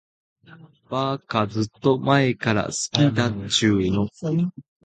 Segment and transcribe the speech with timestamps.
[0.89, 4.09] ばーか、ずーっと前から好きだっちゅーの。